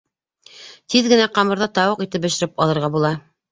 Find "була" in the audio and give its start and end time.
2.99-3.15